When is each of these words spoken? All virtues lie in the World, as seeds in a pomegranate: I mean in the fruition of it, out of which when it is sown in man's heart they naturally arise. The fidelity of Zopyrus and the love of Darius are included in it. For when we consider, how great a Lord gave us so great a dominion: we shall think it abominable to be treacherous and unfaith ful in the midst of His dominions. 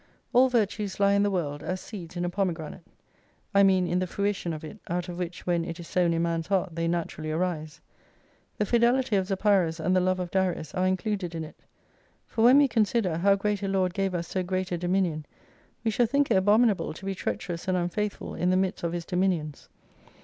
All 0.33 0.49
virtues 0.49 0.99
lie 0.99 1.13
in 1.13 1.21
the 1.21 1.29
World, 1.29 1.61
as 1.61 1.79
seeds 1.79 2.17
in 2.17 2.25
a 2.25 2.29
pomegranate: 2.31 2.87
I 3.53 3.61
mean 3.61 3.85
in 3.85 3.99
the 3.99 4.07
fruition 4.07 4.51
of 4.51 4.63
it, 4.63 4.79
out 4.89 5.07
of 5.09 5.19
which 5.19 5.45
when 5.45 5.63
it 5.63 5.79
is 5.79 5.87
sown 5.87 6.11
in 6.11 6.23
man's 6.23 6.47
heart 6.47 6.75
they 6.75 6.87
naturally 6.87 7.29
arise. 7.29 7.81
The 8.57 8.65
fidelity 8.65 9.15
of 9.15 9.27
Zopyrus 9.27 9.79
and 9.79 9.95
the 9.95 9.99
love 9.99 10.19
of 10.19 10.31
Darius 10.31 10.73
are 10.73 10.87
included 10.87 11.35
in 11.35 11.43
it. 11.43 11.59
For 12.25 12.43
when 12.43 12.57
we 12.57 12.67
consider, 12.67 13.17
how 13.19 13.35
great 13.35 13.61
a 13.61 13.67
Lord 13.67 13.93
gave 13.93 14.15
us 14.15 14.27
so 14.27 14.41
great 14.41 14.71
a 14.71 14.77
dominion: 14.79 15.27
we 15.83 15.91
shall 15.91 16.07
think 16.07 16.31
it 16.31 16.35
abominable 16.35 16.95
to 16.95 17.05
be 17.05 17.13
treacherous 17.13 17.67
and 17.67 17.77
unfaith 17.77 18.13
ful 18.13 18.33
in 18.33 18.49
the 18.49 18.57
midst 18.57 18.81
of 18.83 18.93
His 18.93 19.05
dominions. 19.05 19.69